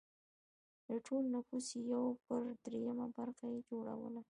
[0.87, 4.21] د ټول نفوس یو پر درېیمه برخه یې جوړوله